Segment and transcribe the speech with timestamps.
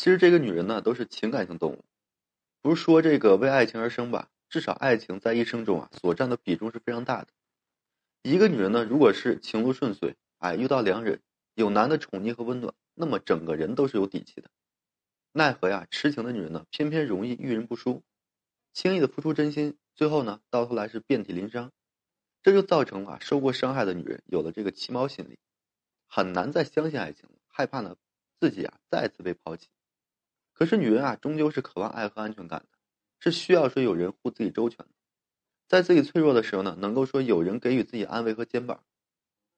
[0.00, 1.84] 其实这个女人呢，都是情感性动物，
[2.62, 4.30] 不是说这个为爱情而生吧？
[4.48, 7.28] 至少爱情在一生中啊，所占的比重是非常大的。
[8.22, 11.20] 一个女人呢，如果是情路顺遂，哎，遇到良人，
[11.52, 14.48] 有男的宠溺和温暖，那么整个人都是有底气的。
[15.32, 18.02] 奈何呀，痴情的女人呢，偏偏容易遇人不淑，
[18.72, 21.72] 轻易的付出真心，最后呢，到头来是遍体鳞伤，
[22.42, 25.38] 这就造成了受过伤害的女人有了这个弃猫心理，
[26.06, 27.96] 很难再相信爱情了，害怕呢
[28.40, 29.68] 自己啊再次被抛弃。
[30.60, 32.68] 可是女人啊，终究是渴望爱和安全感的，
[33.18, 34.92] 是需要说有人护自己周全的，
[35.66, 38.84] 在自己脆弱的时候呢，能够说有人给予自己安慰和肩膀。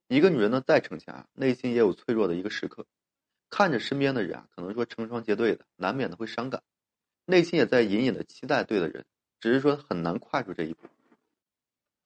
[0.07, 2.87] 一个女人呢，再逞强，内心也有脆弱的一个时刻，
[3.51, 6.62] 看着身边的人啊，可能说成双结对的，难免的会伤感，
[7.27, 9.05] 内心也在隐隐的期待对的人，
[9.41, 10.87] 只是说很难跨出这一步。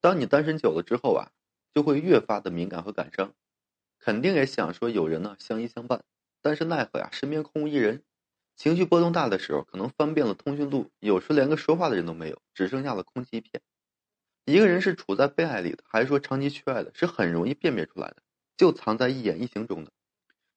[0.01, 1.29] 当你单身久了之后啊，
[1.75, 3.35] 就会越发的敏感和感伤，
[3.99, 6.03] 肯定也想说有人呢相依相伴，
[6.41, 8.03] 但是奈何呀，身边空无一人。
[8.57, 13.63] 情绪波动大的时候，可能翻遍了通讯录，有时连个说话的人都没有，只剩下了空气一片。
[14.47, 18.17] 一个人是处在被爱里的，还是说长期缺爱的，是很容易辨别出来的，
[18.57, 19.93] 就藏在一言一行中的。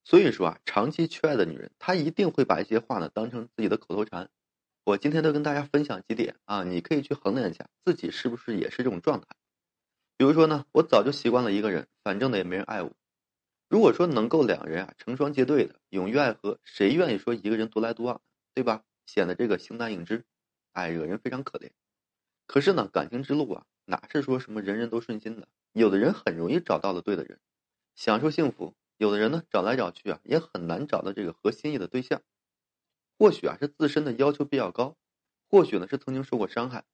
[0.06, 4.30] 所以说啊，长期缺爱的女人，她一定会把一些话呢当成自己的口头禅。
[4.86, 9.28] 我今天都跟大家分享几点啊，你可以去衡量一下自己是不是也是这种状态。
[10.18, 12.92] 比如说呢，我早就习惯了一个人，反正呢也没人爱我。
[13.70, 18.20] 如果说能够两人啊成双结对的永浴爱河，谁愿意说一个人独来独往，
[18.56, 18.84] 对吧？
[19.06, 20.26] 显得这个形单影只，
[20.72, 21.70] 哎，惹人非常可怜。
[22.48, 25.48] 可是呢，感情之路啊，哪是说什么人人都顺心的？
[25.74, 27.40] 有的人很容易找到了对的人，
[27.94, 32.24] 享受幸福；有的人呢，找来找去啊，也很难找到这个合心意的对象。
[33.20, 34.98] 或许啊是自身的要求比较高，
[35.48, 36.86] 或许呢是曾经受过伤害，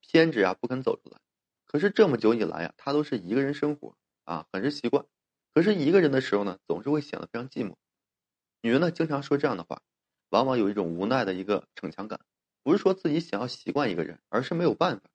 [0.00, 1.20] 偏执啊不肯走出来。
[1.66, 3.94] 可是这么久以来啊，他都是一个人生活
[4.24, 5.04] 啊，很是习惯。
[5.54, 7.74] 可是一个人的时候呢，总是会显得非常寂寞。
[8.60, 9.80] 女人呢，经常说这样的话，
[10.30, 12.18] 往往有一种无奈的一个逞强感，
[12.64, 15.08] 不是说自己想要习惯一个人，而是没有办法，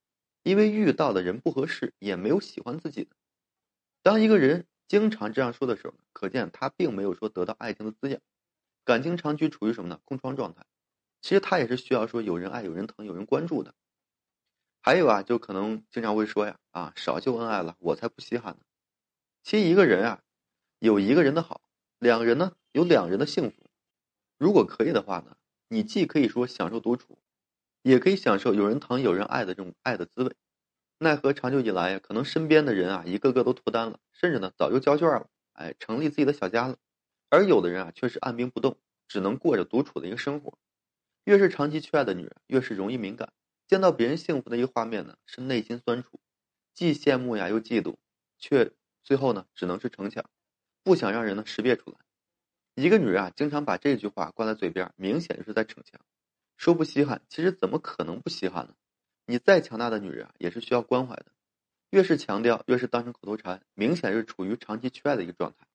[0.43, 3.09] 因为遇到的人不合适，也没有喜欢自己的。
[4.01, 8.21] 当一个人经常这样说的时候，可见他并没有说得到爱情的滋养，
[8.85, 9.99] 感情长期处于什么呢？
[10.05, 10.63] 空窗状态。
[11.21, 13.73] 其实他也是需要说有人爱、有人疼、有人关注的。
[14.81, 18.61] 还有啊，就可能经常会说呀，啊，少秀恩爱了，我才不稀罕呢。
[19.43, 20.21] 其实一个人啊。
[20.79, 21.59] 有一个人的好，
[21.99, 23.69] 两个人呢有两人的幸福。
[24.37, 25.35] 如果可以的话呢，
[25.67, 27.19] 你既可以说享受独处，
[27.81, 30.33] 也可以享受有人疼、有人爱的这种爱的滋味。
[30.97, 36.77] 奈何长久以来呀，可能身边的人啊，一个个都脱单了，甚至呢早就交卷了，哎，成立自己的小家了。
[37.29, 38.77] 而有的人啊，却是按兵不动，
[39.09, 40.57] 只能过着独处的一个生活。
[41.25, 43.33] 越是长期缺爱的女人，越是容易敏感，
[43.67, 46.21] 见到别人幸福的一个画面呢，是内心酸楚，
[46.73, 47.97] 既羡慕呀又嫉妒，
[48.37, 48.71] 却
[49.03, 50.23] 最后呢只能是逞强。
[50.83, 51.97] 不想让人呢识别出来，
[52.75, 55.99] 一个女人啊，经常把这句话挂在嘴边，明显就是在逞强，
[56.57, 58.73] 说不稀罕，其实怎么可能不稀罕呢？
[59.25, 61.27] 你再强大的女人啊，也是需要关怀的，
[61.91, 65.67] 越是强调，越是当成口头禅，明显是处于长期缺爱的一个状态，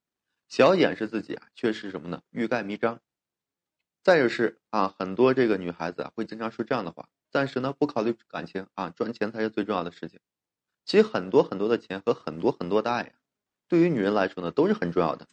[0.48, 2.22] 想要掩饰自己啊，却是什么呢？
[2.30, 3.00] 欲盖弥彰。
[4.02, 10.20] 再就是啊，很多这个女孩子啊，会经常说这样的话：暂时呢不考虑感情啊，赚钱才是最重要的事情。
[10.84, 13.12] 其实很多很多的钱和很多很多的爱呀。
[13.74, 15.26] 对于女人来说呢，都是很重要的。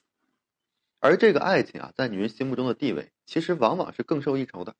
[0.99, 4.75] 而这个爱情啊，在女人心目中的地位，其实往往是更胜一筹的。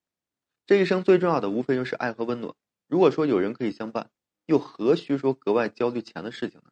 [0.66, 2.56] 这一生最重要的，无非就是爱和温暖。
[2.88, 4.10] 如果说有人可以相伴，
[4.48, 6.72] 又何须说格外焦虑钱的事情呢？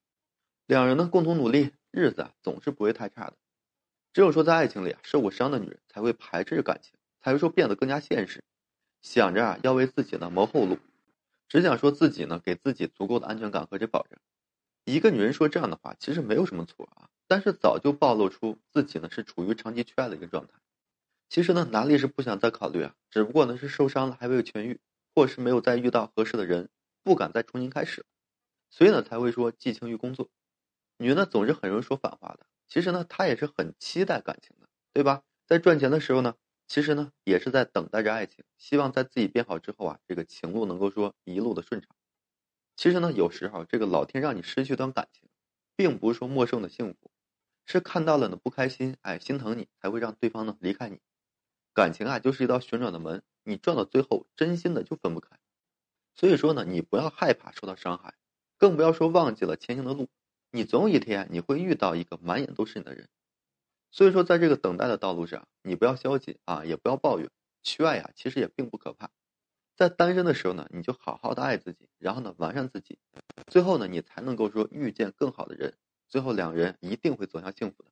[0.65, 3.33] 两人呢，共同努力，日子啊，总是不会太差的。
[4.11, 8.43] 只有说在爱情里啊，受过伤的女人，才会排斥感情，才会说变得更加现实，
[9.03, 10.79] 想着啊，要为自己呢谋后路，
[11.47, 14.19] 只想说自己呢，给自己足够的安全感和这保障。
[14.89, 20.53] 一个女人说这样的话，其实没有什么错啊，但是早就暴露出自己呢是处于长期缺爱的一个状态。
[21.29, 22.95] 其实呢，哪里是不想再考虑啊？
[23.11, 24.79] 只不过呢是受伤了还未痊愈，
[25.13, 26.69] 或是没有再遇到合适的人，
[27.03, 28.03] 不敢再重新开始，
[28.71, 30.29] 所以呢才会说寄情于工作。
[30.97, 35.21] 女人呢总是很容易说反话的，其实呢她也是很期待感情的，对吧？
[35.45, 36.33] 在赚钱的时候呢，
[36.67, 41.89] 其实呢也是在等待着爱情，希望在自己变好之后啊，这个情路能够说一路的顺畅。
[42.79, 45.27] 其实呢，有时候这个老天让你失去一段感情，
[45.75, 47.11] 并不是说陌生的幸福，
[47.65, 51.01] 是看到了呢不开心，哎，心疼你才会让对方呢离开你。
[51.73, 55.37] 感情啊，就是一道旋转的门，你转到最后，真心的就分不开。
[56.15, 58.13] 所以说呢，你不要害怕受到伤害，
[58.57, 60.07] 更不要说忘记了前行的路。
[60.49, 63.09] 你总有一天你会遇到一个满眼都是你的人。
[63.91, 67.29] 所以说，在这个等待的道路上，你不要消极啊，也不要抱怨，
[67.61, 69.11] 缺爱呀，其实也并不可怕。
[69.79, 72.99] 在单身的时候呢，你就好好的爱自己，然后呢完善自己，
[73.47, 75.73] 最后呢你才能够说遇见更好的人，
[76.09, 77.89] 最后两人一定会走向幸福的。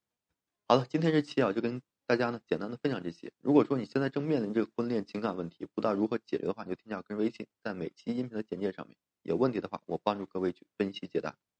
[0.68, 3.32] 好了，今天这期啊就跟大家呢简单的分享这些。
[3.42, 8.98] 如果说你现在正面临这个婚恋情感问题，不知道如何解决的话，你就添加个人微信，在每期音频的简介上面。
[9.24, 11.38] 有问题的话，我帮助各位去分析解答。